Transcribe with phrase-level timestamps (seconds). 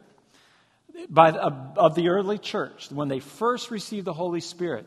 [1.09, 4.85] by the, uh, of the early church when they first received the Holy Spirit,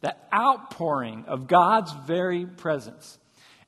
[0.00, 3.18] the outpouring of God's very presence.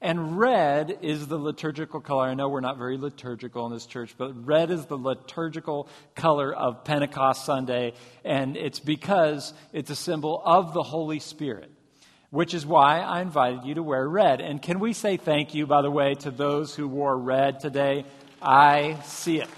[0.01, 2.25] And red is the liturgical color.
[2.25, 6.55] I know we're not very liturgical in this church, but red is the liturgical color
[6.55, 7.93] of Pentecost Sunday,
[8.25, 11.71] and it's because it's a symbol of the Holy Spirit
[12.31, 14.41] which is why I invited you to wear red.
[14.41, 18.05] And can we say thank you, by the way, to those who wore red today?
[18.41, 19.49] I see it.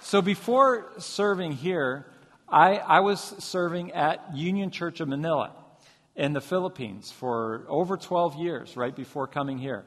[0.00, 2.06] So before serving here,
[2.48, 5.52] I, I was serving at Union Church of Manila
[6.14, 9.86] in the Philippines for over 12 years, right before coming here.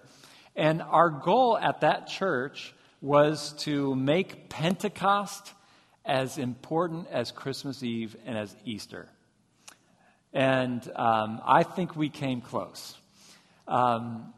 [0.55, 5.53] And our goal at that church was to make Pentecost
[6.03, 9.09] as important as Christmas Eve and as Easter.
[10.35, 12.97] And um, I think we came close.
[13.69, 14.33] Um,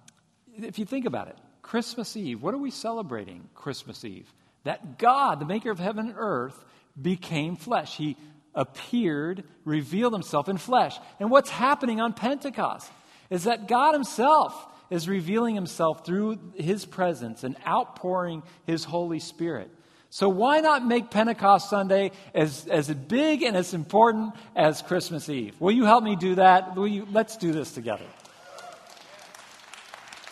[0.56, 4.32] if you think about it, Christmas Eve, what are we celebrating Christmas Eve?
[4.64, 6.64] That God, the maker of heaven and earth,
[7.02, 7.98] became flesh.
[7.98, 8.16] He
[8.54, 10.96] appeared, revealed himself in flesh.
[11.20, 12.92] And what's happening on Pentecost
[13.32, 19.72] is that God himself is revealing himself through his presence and outpouring his Holy Spirit.
[20.10, 25.60] So why not make Pentecost Sunday as, as big and as important as Christmas Eve?
[25.60, 26.76] Will you help me do that?
[26.76, 28.06] Will you, let's do this together.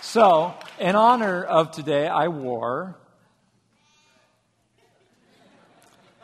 [0.02, 2.96] So, in honor of today, I wore.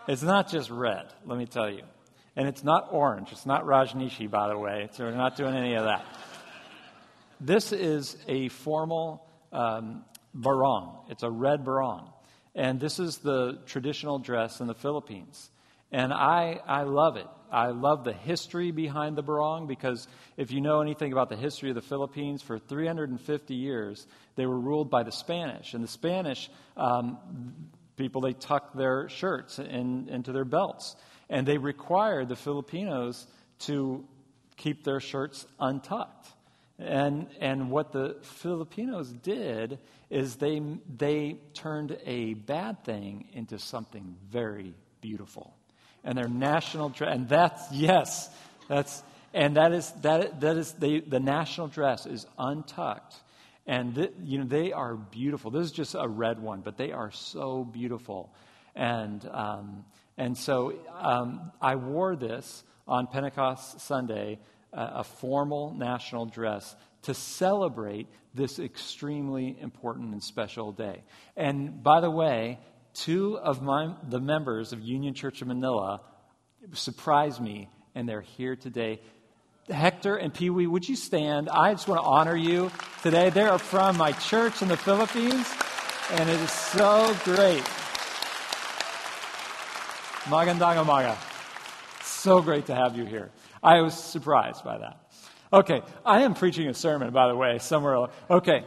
[0.08, 1.84] It's not just red, let me tell you.
[2.36, 3.34] And it's not orange.
[3.34, 4.88] It's not Rajneeshee, by the way.
[4.94, 6.06] So we're not doing any of that.
[7.42, 11.06] This is a formal um, barong.
[11.10, 12.10] It's a red barong.
[12.56, 15.50] And this is the traditional dress in the Philippines.
[15.92, 17.28] And I, I love it.
[17.52, 20.08] I love the history behind the barong because
[20.38, 24.60] if you know anything about the history of the Philippines, for 350 years, they were
[24.60, 25.74] ruled by the Spanish.
[25.74, 27.18] And the Spanish um,
[27.98, 30.96] people, they tucked their shirts in, into their belts.
[31.30, 33.28] And they required the Filipinos
[33.60, 34.06] to
[34.56, 36.30] keep their shirts untucked.
[36.82, 39.78] And, and what the Filipinos did
[40.10, 40.62] is they,
[40.98, 45.54] they turned a bad thing into something very beautiful.
[46.04, 48.30] And their national dress, and that's, yes,
[48.68, 53.16] that's, and that is, that, that is the, the national dress is untucked.
[53.68, 55.52] And, th, you know, they are beautiful.
[55.52, 58.34] This is just a red one, but they are so beautiful.
[58.76, 59.86] And, um,
[60.18, 64.40] and so um, I wore this on Pentecost Sunday
[64.74, 71.04] a formal national dress to celebrate this extremely important and special day.
[71.36, 72.60] And by the way,
[72.94, 76.02] two of my, the members of Union Church of Manila
[76.74, 79.02] surprised me, and they're here today.
[79.70, 81.50] Hector and Pee Wee, would you stand?
[81.50, 82.72] I just want to honor you
[83.04, 83.30] today.
[83.30, 85.48] They are from my church in the Philippines,
[86.12, 87.64] and it is so great.
[90.30, 91.18] Magandang umaga.
[92.04, 93.32] So great to have you here.
[93.64, 95.12] I was surprised by that.
[95.54, 97.96] Okay, I am preaching a sermon, by the way, somewhere.
[97.96, 98.12] else.
[98.30, 98.64] Okay,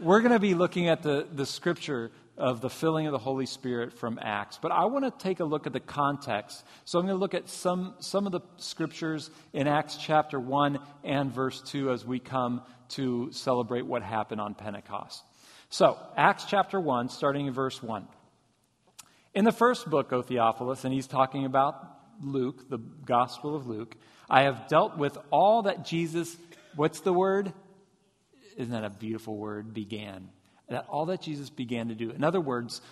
[0.00, 3.46] we're going to be looking at the, the scripture of the filling of the Holy
[3.46, 4.58] Spirit from Acts.
[4.62, 6.64] But I want to take a look at the context.
[6.84, 10.78] So I'm going to look at some, some of the scriptures in Acts chapter 1
[11.02, 15.24] and verse 2 as we come to celebrate what happened on Pentecost.
[15.68, 18.06] So, Acts chapter 1, starting in verse 1.
[19.34, 21.74] In the first book, O Theophilus, and he's talking about
[22.22, 23.94] Luke, the Gospel of Luke,
[24.28, 26.36] I have dealt with all that Jesus,
[26.76, 27.52] what's the word?
[28.56, 29.72] Isn't that a beautiful word?
[29.72, 30.28] Began.
[30.68, 32.10] That all that Jesus began to do.
[32.10, 32.82] In other words,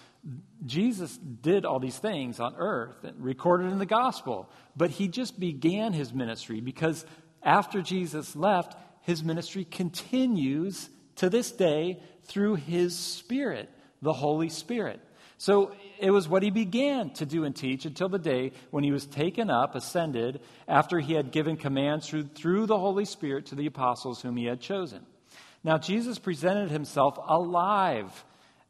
[0.65, 5.39] Jesus did all these things on earth, and recorded in the gospel, but he just
[5.39, 7.05] began his ministry because
[7.43, 13.71] after Jesus left, his ministry continues to this day through his Spirit,
[14.03, 15.01] the Holy Spirit.
[15.39, 18.93] So it was what he began to do and teach until the day when he
[18.93, 23.55] was taken up, ascended, after he had given commands through, through the Holy Spirit to
[23.55, 25.05] the apostles whom he had chosen.
[25.65, 28.25] Now, Jesus presented himself alive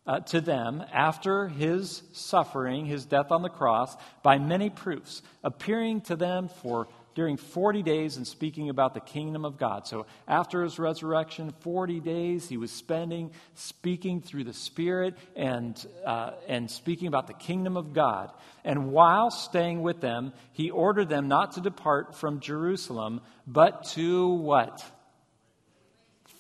[0.06, 6.00] uh, to them after his suffering, his death on the cross, by many proofs, appearing
[6.02, 9.87] to them for during 40 days and speaking about the kingdom of God.
[9.87, 15.75] So after his resurrection, 40 days he was spending speaking through the Spirit and,
[16.05, 18.31] uh, and speaking about the kingdom of God.
[18.65, 24.29] And while staying with them, he ordered them not to depart from Jerusalem, but to
[24.29, 24.85] what?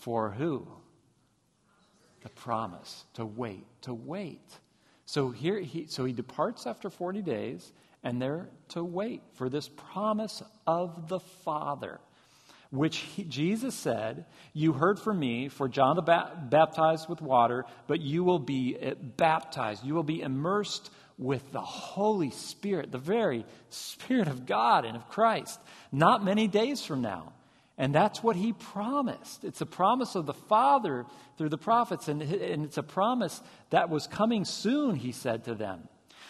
[0.00, 0.68] For who?
[2.22, 3.06] The promise.
[3.14, 3.64] To wait.
[3.82, 4.58] To wait.
[5.06, 7.72] So here he so he departs after 40 days
[8.02, 11.98] and they're to wait for this promise of the Father,
[12.70, 17.64] which he, Jesus said, You heard from me, for John the ba- baptized with water,
[17.88, 19.84] but you will be eh, baptized.
[19.84, 25.08] You will be immersed with the Holy Spirit, the very Spirit of God and of
[25.08, 25.58] Christ,
[25.90, 27.32] not many days from now.
[27.78, 29.44] And that's what he promised.
[29.44, 31.04] It's a promise of the Father
[31.36, 35.54] through the prophets, and, and it's a promise that was coming soon, he said to
[35.54, 35.88] them.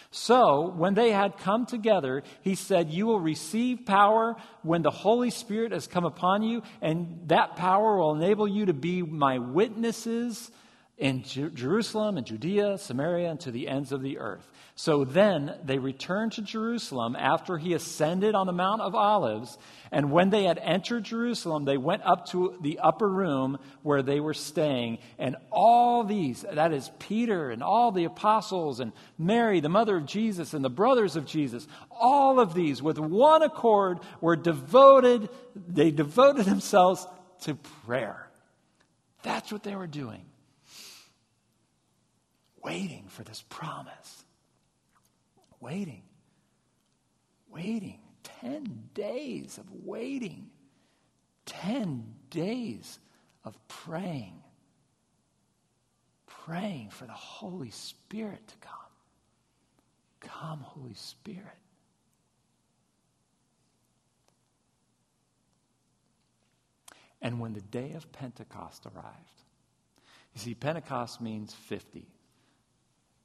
[0.09, 5.29] So, when they had come together, he said, You will receive power when the Holy
[5.29, 10.49] Spirit has come upon you, and that power will enable you to be my witnesses
[10.97, 14.49] in Jerusalem and Judea, Samaria, and to the ends of the earth.
[14.73, 19.59] So then they returned to Jerusalem after he ascended on the Mount of Olives.
[19.91, 24.19] And when they had entered Jerusalem, they went up to the upper room where they
[24.19, 24.97] were staying.
[25.19, 30.07] And all these, that is Peter and all the apostles and Mary, the mother of
[30.07, 35.91] Jesus, and the brothers of Jesus, all of these with one accord were devoted, they
[35.91, 37.05] devoted themselves
[37.41, 37.55] to
[37.85, 38.29] prayer.
[39.21, 40.26] That's what they were doing.
[42.67, 44.25] Waiting for this promise
[45.59, 46.03] waiting,
[47.49, 47.99] waiting,
[48.41, 50.49] 10 days of waiting,
[51.45, 52.99] 10 days
[53.43, 54.43] of praying,
[56.25, 58.73] praying for the Holy Spirit to come.
[60.19, 61.41] Come, Holy Spirit.
[67.21, 69.41] And when the day of Pentecost arrived,
[70.33, 72.05] you see, Pentecost means 50.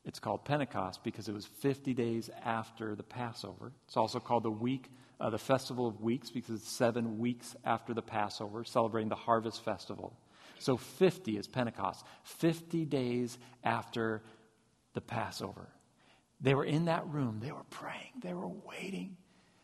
[0.05, 3.73] It's called Pentecost because it was 50 days after the Passover.
[3.87, 4.91] It's also called the week,
[5.21, 9.65] uh, the Festival of Weeks because it's seven weeks after the Passover, celebrating the Harvest
[9.65, 10.17] Festival.
[10.59, 14.23] So 50 is Pentecost, 50 days after
[14.95, 15.69] the Passover.
[16.41, 19.17] They were in that room, they were praying, they were waiting.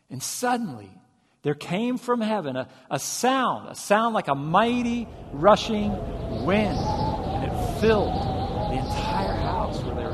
[0.09, 0.89] And suddenly,
[1.41, 5.91] there came from heaven a, a sound, a sound like a mighty rushing
[6.45, 8.28] wind, and it filled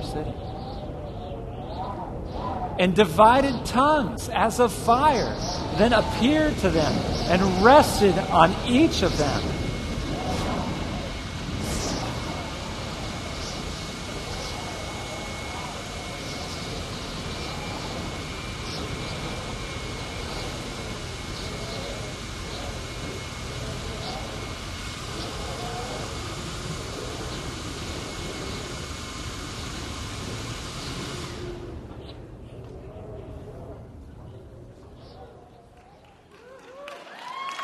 [0.05, 0.33] sitting.
[2.79, 5.35] And divided tongues as of fire
[5.77, 6.93] then appeared to them
[7.29, 9.64] and rested on each of them.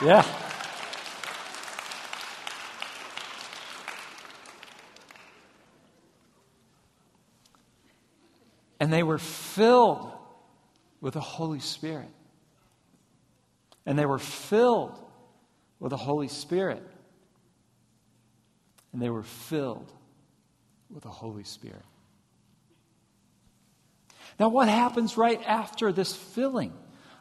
[0.04, 0.26] Yeah.
[8.80, 10.12] And they were filled
[11.02, 12.10] with the Holy Spirit.
[13.86, 14.98] And they were filled
[15.80, 16.82] with the Holy Spirit.
[18.92, 19.92] And they were filled
[20.90, 21.86] with the Holy Spirit.
[24.40, 26.74] Now, what happens right after this filling?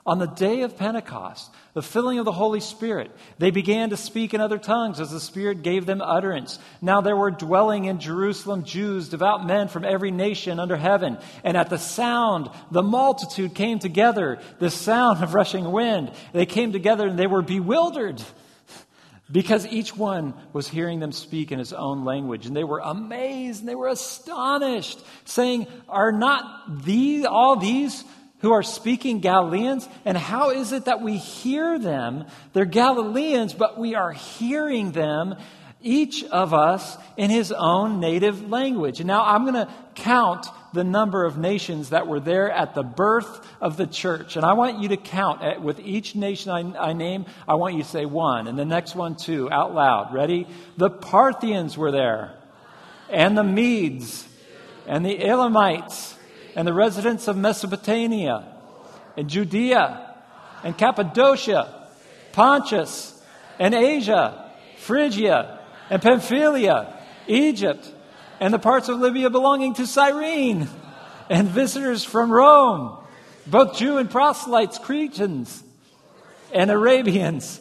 [0.07, 4.33] On the day of Pentecost, the filling of the Holy Spirit, they began to speak
[4.33, 6.59] in other tongues as the Spirit gave them utterance.
[6.81, 11.19] Now there were dwelling in Jerusalem Jews, devout men from every nation under heaven.
[11.45, 16.13] And at the sound, the multitude came together, the sound of rushing wind.
[16.33, 18.23] They came together and they were bewildered
[19.31, 22.47] because each one was hearing them speak in his own language.
[22.47, 28.03] And they were amazed and they were astonished, saying, Are not these, all these
[28.41, 29.89] who are speaking Galileans?
[30.05, 32.25] And how is it that we hear them?
[32.53, 35.37] They're Galileans, but we are hearing them,
[35.83, 39.01] each of us, in his own native language.
[39.01, 42.83] And now I'm going to count the number of nations that were there at the
[42.83, 44.37] birth of the church.
[44.37, 47.83] And I want you to count with each nation I, I name, I want you
[47.83, 50.15] to say one, and the next one two, out loud.
[50.15, 50.47] Ready?
[50.77, 52.35] The Parthians were there,
[53.09, 54.27] and the Medes,
[54.87, 56.15] and the Elamites
[56.57, 58.47] and the residents of Mesopotamia
[59.17, 60.15] and Judea
[60.63, 61.89] and Cappadocia,
[62.33, 63.21] Pontus
[63.59, 67.93] and Asia, Phrygia and Pamphylia, Egypt,
[68.41, 70.69] and the parts of Libya belonging to Cyrene,
[71.29, 72.97] and visitors from Rome,
[73.47, 75.63] both Jew and proselytes, Cretans,
[76.53, 77.61] and Arabians.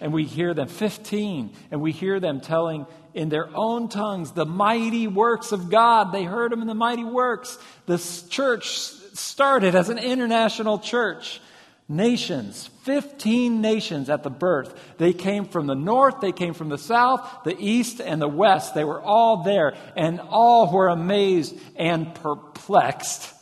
[0.00, 4.46] And we hear them, 15, and we hear them telling in their own tongues the
[4.46, 6.12] mighty works of God.
[6.12, 7.58] They heard them in the mighty works.
[7.86, 8.68] The church
[9.14, 11.40] started as an international church.
[11.88, 14.74] Nations, 15 nations at the birth.
[14.98, 18.74] They came from the north, they came from the south, the east, and the west.
[18.74, 23.34] They were all there, and all were amazed and perplexed,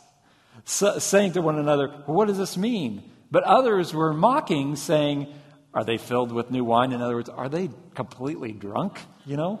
[0.65, 3.03] saying to one another, What does this mean?
[3.29, 5.33] But others were mocking, saying,
[5.73, 6.91] Are they filled with new wine?
[6.91, 8.99] In other words, are they completely drunk?
[9.25, 9.59] You know?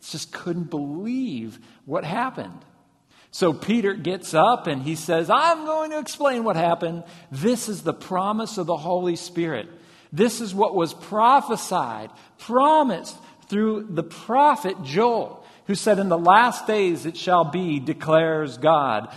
[0.00, 2.64] Just couldn't believe what happened.
[3.30, 7.04] So Peter gets up and he says, I'm going to explain what happened.
[7.30, 9.68] This is the promise of the Holy Spirit.
[10.12, 13.16] This is what was prophesied, promised
[13.48, 19.14] through the prophet Joel, who said, In the last days it shall be, declares God,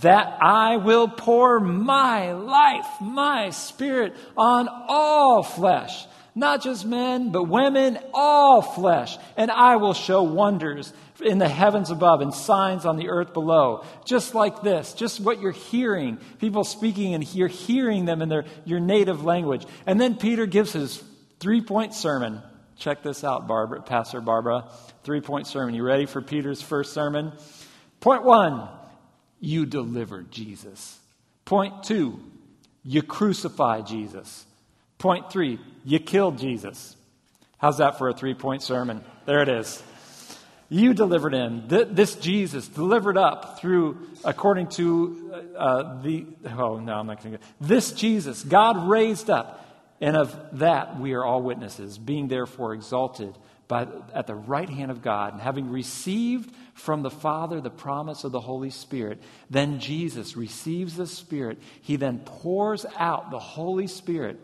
[0.00, 7.44] that I will pour my life, my spirit on all flesh not just men, but
[7.44, 9.18] women, all flesh.
[9.36, 13.84] And I will show wonders in the heavens above and signs on the earth below.
[14.04, 18.44] Just like this, just what you're hearing, people speaking and you're hearing them in their,
[18.64, 19.66] your native language.
[19.86, 21.02] And then Peter gives his
[21.38, 22.42] three point sermon.
[22.76, 24.70] Check this out, Barbara, Pastor Barbara.
[25.04, 25.74] Three point sermon.
[25.74, 27.32] You ready for Peter's first sermon?
[28.00, 28.68] Point one,
[29.40, 30.98] you delivered Jesus.
[31.44, 32.20] Point two,
[32.82, 34.46] you crucified Jesus.
[35.00, 36.94] Point three, you killed Jesus.
[37.56, 39.02] How's that for a three point sermon?
[39.24, 39.82] There it is.
[40.68, 41.64] You delivered him.
[41.68, 47.40] This Jesus delivered up through, according to uh, the, oh no, I'm not going to
[47.60, 49.66] This Jesus, God raised up,
[50.02, 53.34] and of that we are all witnesses, being therefore exalted
[53.68, 58.22] by, at the right hand of God, and having received from the Father the promise
[58.24, 61.58] of the Holy Spirit, then Jesus receives the Spirit.
[61.80, 64.38] He then pours out the Holy Spirit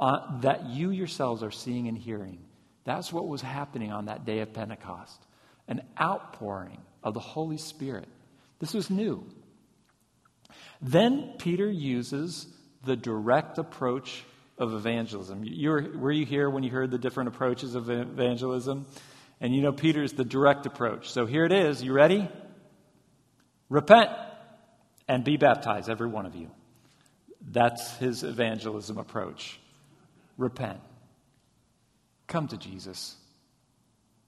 [0.00, 2.38] uh, that you yourselves are seeing and hearing.
[2.84, 5.20] That's what was happening on that day of Pentecost
[5.66, 8.06] an outpouring of the Holy Spirit.
[8.58, 9.24] This was new.
[10.82, 12.46] Then Peter uses
[12.84, 14.24] the direct approach
[14.58, 15.42] of evangelism.
[15.42, 18.86] You were, were you here when you heard the different approaches of evangelism?
[19.40, 21.10] And you know, Peter's the direct approach.
[21.10, 21.82] So here it is.
[21.82, 22.28] You ready?
[23.68, 24.10] Repent
[25.08, 26.50] and be baptized, every one of you.
[27.40, 29.58] That's his evangelism approach
[30.36, 30.80] repent.
[32.26, 33.16] Come to Jesus.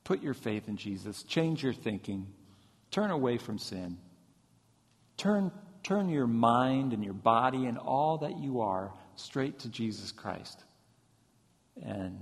[0.05, 1.23] Put your faith in Jesus.
[1.23, 2.27] Change your thinking.
[2.91, 3.99] Turn away from sin.
[5.17, 5.51] Turn,
[5.83, 10.63] turn your mind and your body and all that you are straight to Jesus Christ.
[11.83, 12.21] And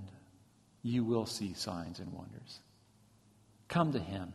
[0.83, 2.61] you will see signs and wonders.
[3.69, 4.33] Come to Him.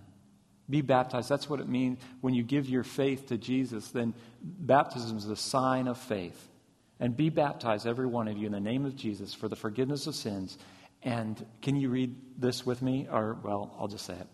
[0.69, 1.29] Be baptized.
[1.29, 3.87] That's what it means when you give your faith to Jesus.
[3.89, 6.48] Then baptism is a sign of faith
[6.99, 10.07] and be baptized, every one of you, in the name of Jesus for the forgiveness
[10.07, 10.57] of sins.
[11.01, 13.07] And can you read this with me?
[13.09, 14.27] Or, well, I'll just say it.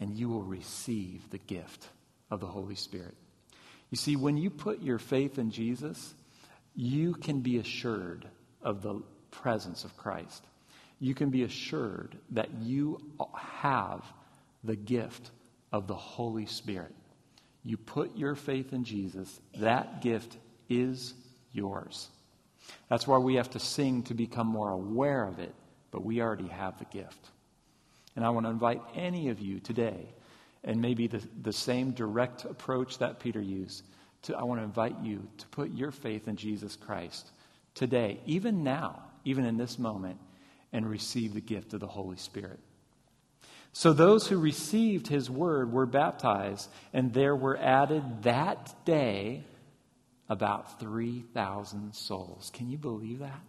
[0.00, 1.86] And you will receive the gift
[2.30, 3.14] of the Holy Spirit.
[3.90, 6.14] You see, when you put your faith in Jesus,
[6.74, 8.26] you can be assured
[8.62, 10.42] of the presence of Christ.
[10.98, 12.98] You can be assured that you
[13.34, 14.02] have
[14.64, 15.30] the gift
[15.70, 16.94] of the Holy Spirit.
[17.62, 20.36] You put your faith in Jesus, that gift
[20.68, 21.14] is
[21.54, 22.08] yours.
[22.88, 25.54] That's why we have to sing to become more aware of it,
[25.90, 27.30] but we already have the gift.
[28.16, 30.08] And I want to invite any of you today,
[30.62, 33.84] and maybe the, the same direct approach that Peter used,
[34.22, 37.30] to, I want to invite you to put your faith in Jesus Christ
[37.74, 40.18] today, even now, even in this moment,
[40.72, 42.58] and receive the gift of the Holy Spirit.
[43.72, 49.42] So those who received his word were baptized, and there were added that day
[50.28, 52.50] about 3,000 souls.
[52.52, 53.40] Can you believe that?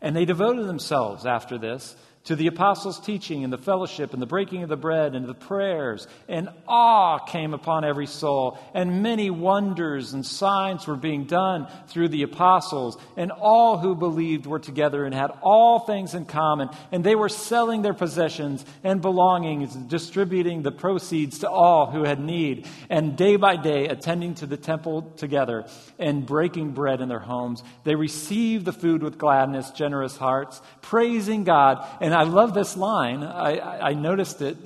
[0.00, 4.26] And they devoted themselves after this to the apostles' teaching and the fellowship and the
[4.26, 9.30] breaking of the bread and the prayers, and awe came upon every soul, and many
[9.30, 15.04] wonders and signs were being done through the apostles, and all who believed were together
[15.06, 20.62] and had all things in common, and they were selling their possessions and belongings, distributing
[20.62, 25.02] the proceeds to all who had need, and day by day attending to the temple
[25.16, 25.64] together
[25.98, 27.62] and breaking bread in their homes.
[27.84, 32.76] They received the food with gladness, generous hearts, praising God and and I love this
[32.76, 33.22] line.
[33.22, 34.56] I, I noticed it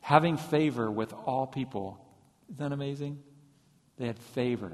[0.00, 2.02] having favor with all people.
[2.48, 3.18] Isn't that amazing?
[3.98, 4.72] They had favor.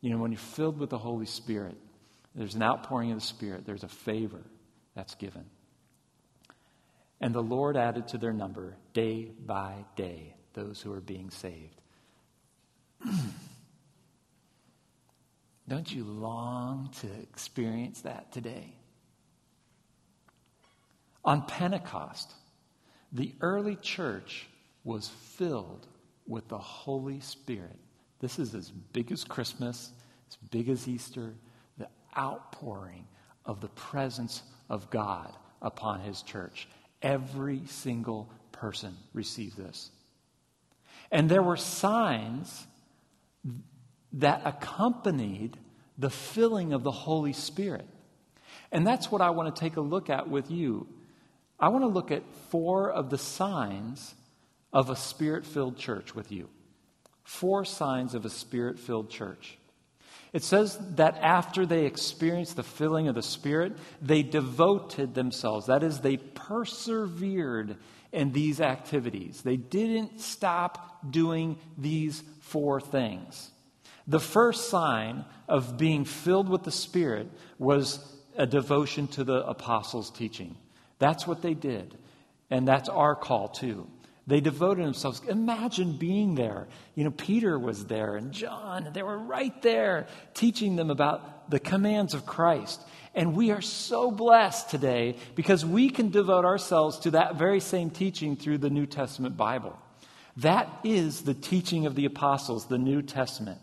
[0.00, 1.76] You know, when you're filled with the Holy Spirit,
[2.36, 4.42] there's an outpouring of the Spirit, there's a favor
[4.94, 5.44] that's given.
[7.20, 11.80] And the Lord added to their number day by day those who are being saved.
[15.68, 18.76] Don't you long to experience that today?
[21.24, 22.32] On Pentecost,
[23.12, 24.48] the early church
[24.84, 25.86] was filled
[26.26, 27.78] with the Holy Spirit.
[28.20, 29.92] This is as big as Christmas,
[30.28, 31.34] as big as Easter,
[31.78, 33.06] the outpouring
[33.44, 36.68] of the presence of God upon his church.
[37.02, 39.90] Every single person received this.
[41.10, 42.66] And there were signs
[44.12, 45.56] that accompanied
[45.98, 47.86] the filling of the Holy Spirit.
[48.72, 50.86] And that's what I want to take a look at with you.
[51.60, 54.14] I want to look at four of the signs
[54.72, 56.48] of a spirit filled church with you.
[57.24, 59.58] Four signs of a spirit filled church.
[60.32, 65.66] It says that after they experienced the filling of the Spirit, they devoted themselves.
[65.66, 67.76] That is, they persevered
[68.12, 69.42] in these activities.
[69.42, 73.50] They didn't stop doing these four things.
[74.06, 77.98] The first sign of being filled with the Spirit was
[78.36, 80.56] a devotion to the apostles' teaching.
[81.00, 81.98] That's what they did.
[82.50, 83.88] And that's our call, too.
[84.28, 85.20] They devoted themselves.
[85.28, 86.68] Imagine being there.
[86.94, 91.58] You know, Peter was there and John, they were right there teaching them about the
[91.58, 92.80] commands of Christ.
[93.12, 97.90] And we are so blessed today because we can devote ourselves to that very same
[97.90, 99.76] teaching through the New Testament Bible.
[100.36, 103.58] That is the teaching of the apostles, the New Testament.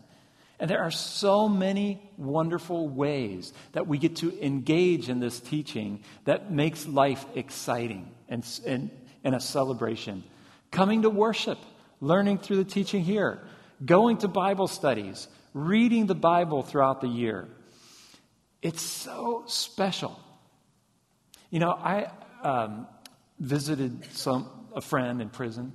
[0.60, 6.02] And there are so many wonderful ways that we get to engage in this teaching
[6.24, 8.90] that makes life exciting and, and,
[9.22, 10.24] and a celebration
[10.70, 11.58] coming to worship,
[12.00, 13.40] learning through the teaching here,
[13.84, 17.48] going to Bible studies, reading the Bible throughout the year.
[18.60, 20.18] It's so special.
[21.50, 22.10] You know, I
[22.42, 22.86] um,
[23.38, 25.72] visited some, a friend in prison,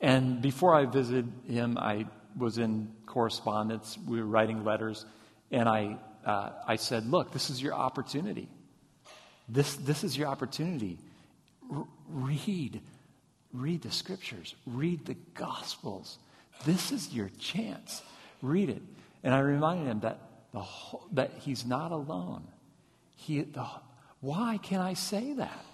[0.00, 3.96] and before I visited him, I was in correspondence.
[4.06, 5.06] We were writing letters,
[5.50, 8.48] and I, uh, I said, Look, this is your opportunity.
[9.48, 10.98] This, this is your opportunity.
[11.72, 12.80] R- read
[13.56, 16.18] Read the scriptures, read the gospels.
[16.66, 18.02] This is your chance.
[18.42, 18.82] Read it.
[19.22, 20.18] And I reminded him that,
[20.52, 22.46] the whole, that he's not alone.
[23.14, 23.66] He, the,
[24.20, 25.64] why can I say that?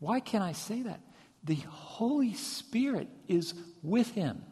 [0.00, 1.00] Why can I say that?
[1.44, 4.42] The Holy Spirit is with him.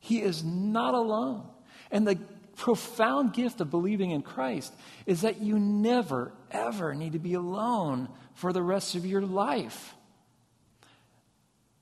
[0.00, 1.46] He is not alone.
[1.90, 2.18] And the
[2.56, 4.72] profound gift of believing in Christ
[5.04, 9.94] is that you never, ever need to be alone for the rest of your life.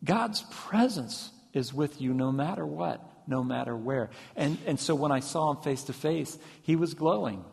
[0.03, 4.11] God's presence is with you no matter what, no matter where.
[4.37, 7.45] And, and so when I saw him face to face, he was glowing,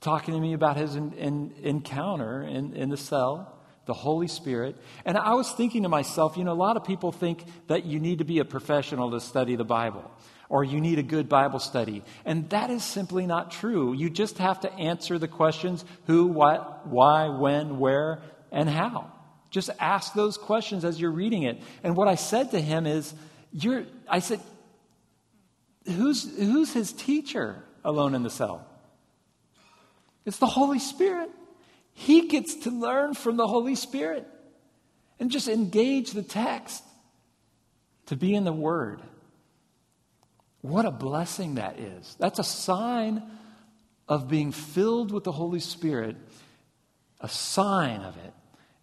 [0.00, 4.76] talking to me about his in, in, encounter in, in the cell, the Holy Spirit.
[5.04, 7.98] And I was thinking to myself, you know, a lot of people think that you
[7.98, 10.10] need to be a professional to study the Bible
[10.48, 12.02] or you need a good Bible study.
[12.26, 13.94] And that is simply not true.
[13.94, 18.20] You just have to answer the questions who, what, why, when, where,
[18.52, 19.10] and how.
[19.50, 21.58] Just ask those questions as you're reading it.
[21.82, 23.14] And what I said to him is,
[23.50, 24.40] you're, I said,
[25.86, 28.66] who's, who's his teacher alone in the cell?
[30.26, 31.30] It's the Holy Spirit.
[31.94, 34.26] He gets to learn from the Holy Spirit
[35.20, 36.82] and just engage the text
[38.06, 39.00] to be in the Word.
[40.62, 42.16] What a blessing that is.
[42.18, 43.22] That's a sign
[44.08, 46.16] of being filled with the Holy Spirit,
[47.20, 48.34] a sign of it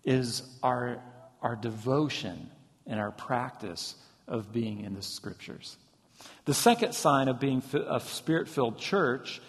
[0.03, 1.01] is our,
[1.41, 2.49] our devotion
[2.87, 3.95] and our practice
[4.27, 5.77] of being in the scriptures.
[6.45, 9.41] The second sign of being a spirit filled church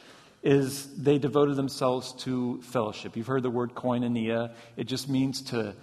[0.43, 3.17] is they devoted themselves to fellowship.
[3.17, 5.75] You've heard the word koinonia, it just means to,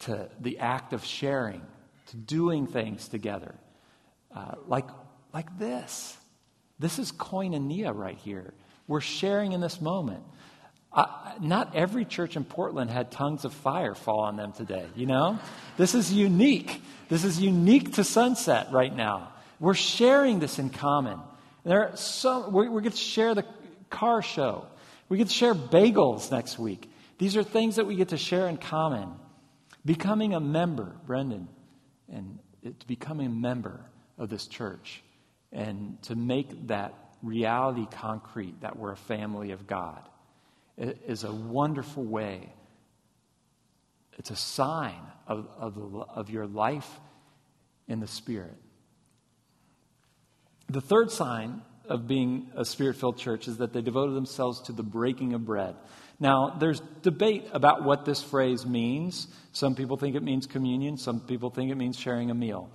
[0.00, 1.62] to the act of sharing,
[2.08, 3.54] to doing things together.
[4.34, 4.86] Uh, like,
[5.32, 6.16] like this.
[6.78, 8.52] This is koinonia right here.
[8.86, 10.22] We're sharing in this moment.
[10.92, 11.06] Uh,
[11.40, 15.38] not every church in Portland had tongues of fire fall on them today, you know?
[15.76, 16.80] This is unique.
[17.08, 19.32] This is unique to Sunset right now.
[19.58, 21.18] We're sharing this in common.
[21.64, 23.44] There are so, we're, we're going to share the
[23.90, 24.66] car show.
[25.08, 26.90] We get to share bagels next week.
[27.18, 29.08] These are things that we get to share in common.
[29.84, 31.48] Becoming a member, Brendan,
[32.12, 33.80] and to becoming a member
[34.18, 35.02] of this church
[35.52, 40.02] and to make that reality concrete that we're a family of God
[40.76, 42.52] is a wonderful way.
[44.18, 46.88] It's a sign of, of, of your life
[47.88, 48.56] in the Spirit.
[50.68, 54.72] The third sign of being a spirit filled church is that they devoted themselves to
[54.72, 55.74] the breaking of bread.
[56.18, 59.28] Now, there's debate about what this phrase means.
[59.52, 62.70] Some people think it means communion, some people think it means sharing a meal.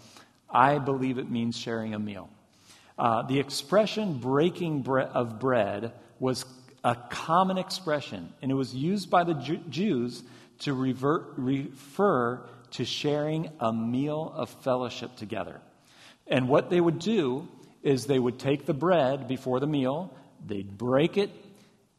[0.50, 2.30] I believe it means sharing a meal.
[2.98, 6.46] Uh, the expression breaking bre- of bread was
[6.84, 10.24] a common expression, and it was used by the Ju- Jews
[10.60, 15.62] to revert, refer to sharing a meal of fellowship together.
[16.28, 17.48] And what they would do
[17.84, 20.14] is they would take the bread before the meal,
[20.46, 21.32] they'd break it,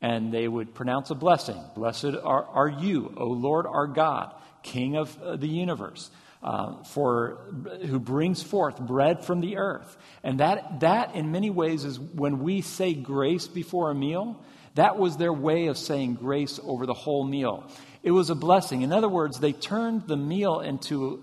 [0.01, 1.61] and they would pronounce a blessing.
[1.75, 6.11] Blessed are, are you, O Lord our God, King of uh, the universe.
[6.43, 7.39] Uh, for
[7.87, 12.41] who brings forth bread from the earth and that that in many ways is when
[12.41, 14.43] we say grace before a meal
[14.75, 17.71] that was their way of saying grace over the whole meal
[18.03, 21.23] it was a blessing in other words they turned the meal into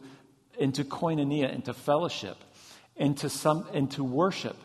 [0.58, 2.38] into koinonia into fellowship
[3.00, 4.58] into some into worship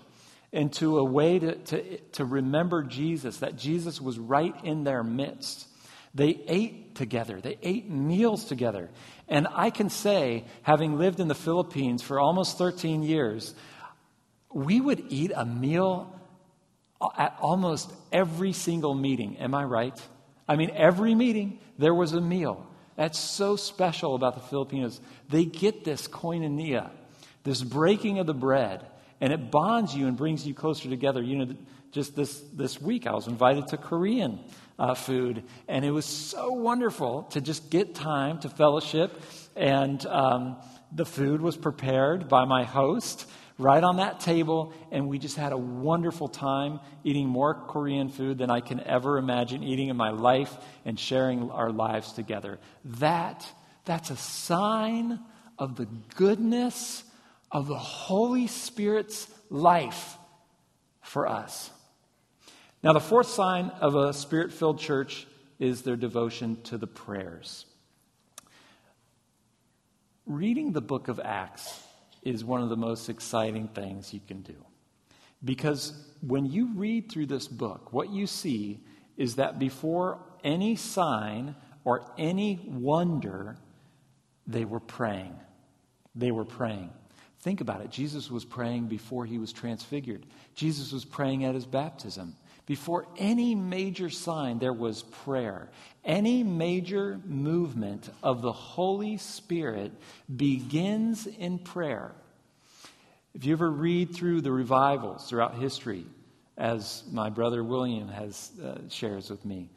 [0.55, 5.67] into a way to, to, to remember Jesus, that Jesus was right in their midst.
[6.15, 8.89] They ate together, they ate meals together.
[9.29, 13.53] And I can say, having lived in the Philippines for almost 13 years,
[14.53, 16.15] we would eat a meal
[17.19, 19.39] at almost every single meeting.
[19.39, 20.01] Am I right?
[20.47, 22.65] I mean, every meeting, there was a meal.
[22.97, 25.01] That's so special about the Filipinos.
[25.29, 26.91] They get this koinonia,
[27.45, 28.85] this breaking of the bread
[29.21, 31.23] and it bonds you and brings you closer together.
[31.23, 31.55] You know,
[31.93, 34.41] just this, this week I was invited to Korean
[34.79, 39.19] uh, food, and it was so wonderful to just get time to fellowship.
[39.55, 40.57] And um,
[40.93, 43.27] the food was prepared by my host
[43.57, 48.39] right on that table, and we just had a wonderful time eating more Korean food
[48.39, 50.53] than I can ever imagine eating in my life
[50.85, 52.59] and sharing our lives together.
[52.85, 53.47] That,
[53.85, 55.21] that's a sign
[55.57, 57.05] of the goodness
[57.55, 60.19] of the Holy Spirit's life
[61.01, 61.71] for us.
[62.83, 65.27] Now, the fourth sign of a spirit filled church
[65.61, 67.65] is their devotion to the prayers.
[70.27, 71.81] Reading the book of Acts
[72.23, 74.57] is one of the most exciting things you can do.
[75.45, 75.93] Because
[76.27, 78.81] when you read through this book, what you see
[79.17, 83.59] is that before any sign or any wonder,
[84.47, 85.35] they were praying.
[86.17, 86.91] They were praying.
[87.45, 87.91] Think about it.
[87.91, 90.25] Jesus was praying before he was transfigured.
[90.55, 92.37] Jesus was praying at his baptism.
[92.65, 95.69] Before any major sign, there was prayer.
[96.07, 99.93] Any major movement of the Holy Spirit
[100.35, 102.15] begins in prayer.
[103.35, 106.07] If you ever read through the revivals throughout history,
[106.57, 109.69] as my brother William has uh, shares with me,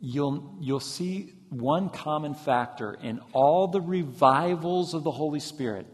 [0.00, 5.86] you'll, you'll see one common factor in all the revivals of the Holy Spirit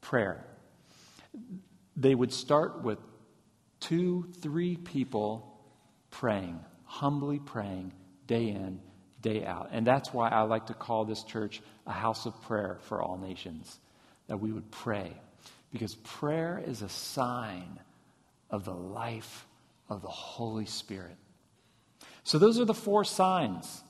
[0.00, 0.44] prayer.
[1.96, 2.98] They would start with
[3.80, 5.58] two, three people
[6.10, 7.92] praying, humbly praying,
[8.26, 8.80] day in,
[9.20, 9.70] day out.
[9.72, 13.18] And that's why I like to call this church a house of prayer for all
[13.18, 13.78] nations,
[14.26, 15.12] that we would pray.
[15.72, 17.78] Because prayer is a sign
[18.50, 19.46] of the life
[19.88, 21.16] of the Holy Spirit.
[22.24, 23.82] So, those are the four signs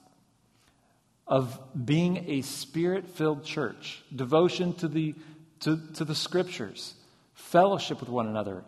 [1.26, 5.14] of being a spirit filled church devotion to the
[5.60, 6.94] to, to the scriptures,
[7.34, 8.64] fellowship with one another,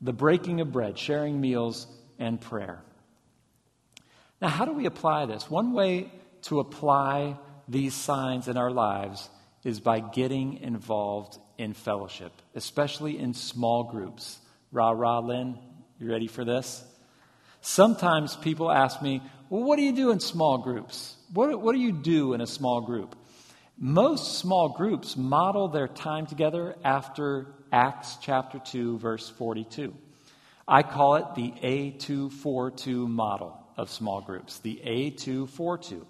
[0.00, 1.86] the breaking of bread, sharing meals,
[2.18, 2.82] and prayer.
[4.40, 5.50] Now, how do we apply this?
[5.50, 6.10] One way
[6.42, 9.28] to apply these signs in our lives
[9.64, 14.38] is by getting involved in fellowship, especially in small groups.
[14.72, 15.58] Rah, rah, Lynn,
[15.98, 16.84] you ready for this?
[17.62, 21.16] Sometimes people ask me, well, what do you do in small groups?
[21.32, 23.16] What, what do you do in a small group?
[23.76, 29.92] Most small groups model their time together after Acts chapter 2, verse 42.
[30.66, 36.06] I call it the A242 model of small groups, the A242.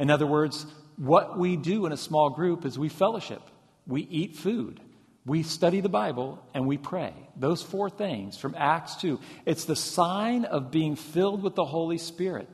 [0.00, 3.42] In other words, what we do in a small group is we fellowship,
[3.86, 4.80] we eat food,
[5.24, 7.14] we study the Bible, and we pray.
[7.36, 9.20] Those four things from Acts 2.
[9.46, 12.48] It's the sign of being filled with the Holy Spirit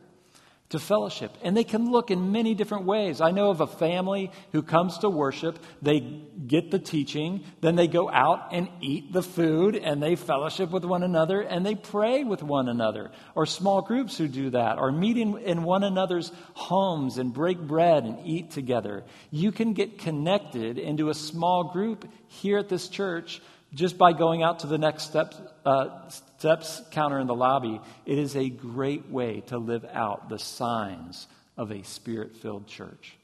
[0.71, 1.37] to fellowship.
[1.43, 3.21] And they can look in many different ways.
[3.21, 6.01] I know of a family who comes to worship, they
[6.47, 10.85] get the teaching, then they go out and eat the food, and they fellowship with
[10.85, 13.11] one another, and they pray with one another.
[13.35, 18.05] Or small groups who do that, or meeting in, one another's homes and break bread
[18.05, 19.05] and eat together.
[19.31, 23.43] You can get connected into a small group here at this church
[23.75, 28.19] just by going out to the next step, uh, steps counter in the lobby, it
[28.19, 33.15] is a great way to live out the signs of a spirit filled church.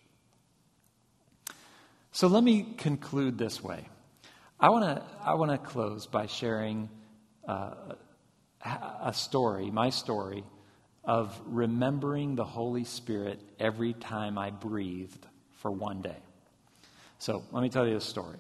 [2.13, 3.89] So let me conclude this way.
[4.61, 6.91] I want to I want to close by sharing
[7.49, 7.95] uh,
[9.03, 10.45] a story, my story,
[11.03, 16.21] of remembering the Holy Spirit every time I breathed for one day.
[17.19, 18.37] So let me tell you a story.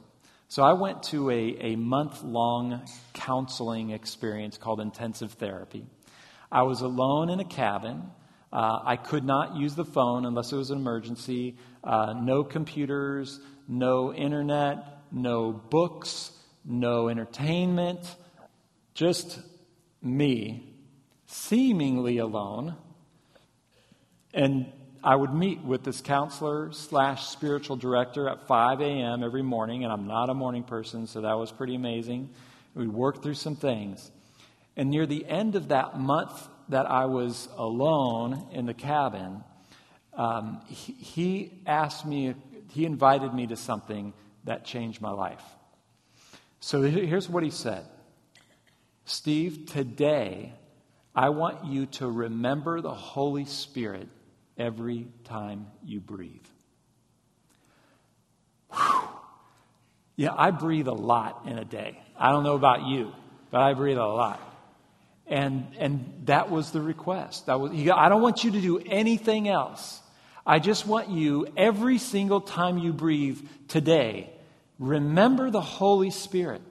[0.48, 2.82] So I went to a, a month long
[3.12, 5.86] counseling experience called intensive therapy.
[6.52, 8.04] I was alone in a cabin.
[8.52, 11.56] Uh, I could not use the phone unless it was an emergency.
[11.82, 16.30] Uh, no computers, no internet, no books,
[16.64, 18.00] no entertainment.
[18.94, 19.40] Just
[20.00, 20.72] me,
[21.26, 22.76] seemingly alone.
[24.32, 29.22] And I would meet with this counselor slash spiritual director at 5 a.m.
[29.22, 32.30] every morning, and I'm not a morning person, so that was pretty amazing.
[32.74, 34.10] We'd work through some things.
[34.76, 39.42] And near the end of that month that I was alone in the cabin,
[40.14, 42.34] um, he, he asked me,
[42.72, 44.12] he invited me to something
[44.44, 45.42] that changed my life.
[46.60, 47.84] So here's what he said
[49.04, 50.52] Steve, today
[51.14, 54.08] I want you to remember the Holy Spirit
[54.58, 56.46] every time you breathe.
[58.74, 59.08] Whew.
[60.16, 62.00] Yeah, I breathe a lot in a day.
[62.18, 63.12] I don't know about you,
[63.50, 64.40] but I breathe a lot.
[65.26, 67.46] And, and that was the request.
[67.46, 70.00] That was, I don't want you to do anything else.
[70.46, 74.30] I just want you, every single time you breathe today,
[74.78, 76.62] remember the Holy Spirit.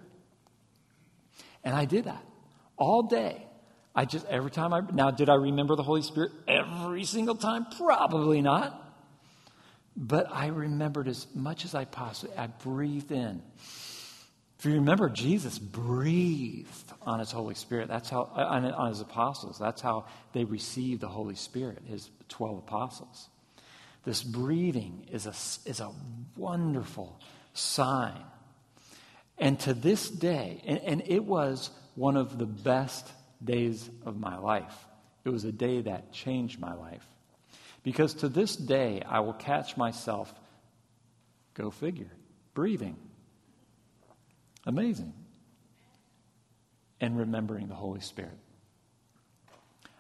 [1.64, 2.24] And I did that
[2.78, 3.45] all day.
[3.96, 7.66] I just, every time I, now, did I remember the Holy Spirit every single time?
[7.78, 8.82] Probably not.
[9.96, 13.42] But I remembered as much as I possibly, I breathed in.
[14.60, 17.88] If you remember, Jesus breathed on his Holy Spirit.
[17.88, 19.58] That's how, on, on his apostles.
[19.58, 23.30] That's how they received the Holy Spirit, his 12 apostles.
[24.04, 25.34] This breathing is a,
[25.70, 25.92] is a
[26.36, 27.22] wonderful
[27.54, 28.22] sign.
[29.38, 33.10] And to this day, and, and it was one of the best
[33.44, 34.76] days of my life.
[35.24, 37.06] It was a day that changed my life.
[37.84, 40.34] Because to this day, I will catch myself,
[41.54, 42.12] go figure,
[42.54, 42.98] breathing.
[44.66, 45.14] Amazing.
[47.00, 48.38] And remembering the Holy Spirit.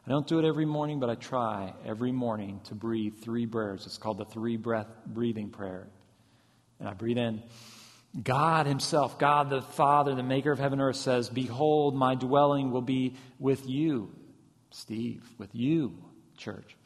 [0.07, 3.85] I don't do it every morning, but I try every morning to breathe three prayers.
[3.85, 5.87] It's called the three breath breathing prayer.
[6.79, 7.41] And I breathe in.
[8.21, 12.71] God Himself, God the Father, the maker of heaven and earth, says, Behold, my dwelling
[12.71, 14.09] will be with you,
[14.71, 15.97] Steve, with you,
[16.37, 16.77] church.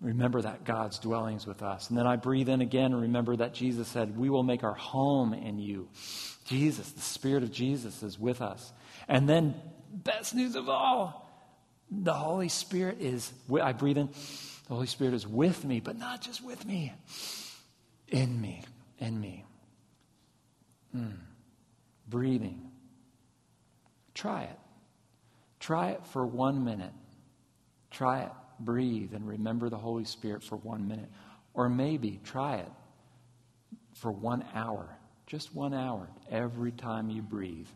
[0.00, 1.88] Remember that God's dwelling is with us.
[1.88, 4.74] And then I breathe in again and remember that Jesus said, We will make our
[4.74, 5.88] home in you.
[6.44, 8.72] Jesus, the Spirit of Jesus, is with us.
[9.08, 9.54] And then,
[9.92, 11.28] best news of all,
[11.90, 14.08] the Holy Spirit is, I breathe in,
[14.68, 16.92] the Holy Spirit is with me, but not just with me,
[18.06, 18.62] in me,
[18.98, 19.44] in me.
[20.96, 21.18] Mm.
[22.08, 22.70] Breathing.
[24.14, 24.58] Try it.
[25.60, 26.92] Try it for one minute.
[27.90, 28.32] Try it.
[28.60, 31.08] Breathe and remember the Holy Spirit for one minute.
[31.54, 32.72] Or maybe try it
[33.94, 34.96] for one hour.
[35.26, 36.08] Just one hour.
[36.30, 37.68] Every time you breathe,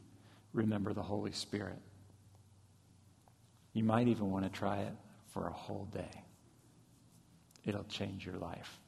[0.53, 1.79] remember the Holy Spirit.
[3.73, 4.93] You might even want to try it
[5.33, 6.25] for a whole day.
[7.65, 8.79] It'll change your life.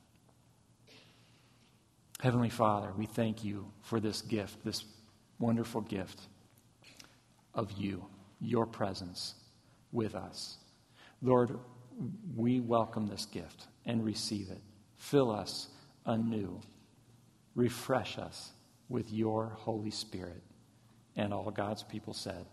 [2.24, 4.87] Heavenly Father, we thank you for this gift, this
[5.38, 6.22] wonderful gift
[7.52, 8.06] of you,
[8.40, 9.34] your presence
[9.92, 10.56] with us.
[11.20, 11.58] Lord,
[12.34, 14.62] we welcome this gift and receive it.
[14.96, 15.68] Fill us
[16.06, 16.62] anew.
[17.54, 18.52] Refresh us
[18.88, 20.42] with your Holy Spirit.
[21.16, 22.46] And all God's people said,